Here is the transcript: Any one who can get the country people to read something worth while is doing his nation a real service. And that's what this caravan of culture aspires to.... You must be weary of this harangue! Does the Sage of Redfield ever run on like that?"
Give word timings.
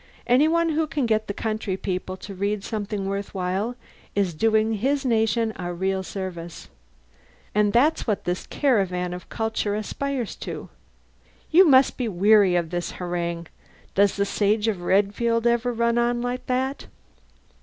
Any 0.25 0.47
one 0.47 0.69
who 0.69 0.87
can 0.87 1.05
get 1.05 1.27
the 1.27 1.31
country 1.35 1.77
people 1.77 2.17
to 2.17 2.33
read 2.33 2.63
something 2.63 3.05
worth 3.05 3.35
while 3.35 3.75
is 4.15 4.33
doing 4.33 4.73
his 4.73 5.05
nation 5.05 5.53
a 5.57 5.71
real 5.71 6.01
service. 6.01 6.69
And 7.53 7.71
that's 7.71 8.07
what 8.07 8.23
this 8.23 8.47
caravan 8.47 9.13
of 9.13 9.29
culture 9.29 9.75
aspires 9.75 10.35
to.... 10.37 10.69
You 11.51 11.67
must 11.67 11.97
be 11.97 12.07
weary 12.07 12.55
of 12.55 12.71
this 12.71 12.93
harangue! 12.93 13.45
Does 13.93 14.15
the 14.15 14.25
Sage 14.25 14.67
of 14.67 14.81
Redfield 14.81 15.45
ever 15.45 15.71
run 15.71 15.99
on 15.99 16.19
like 16.19 16.47
that?" 16.47 16.87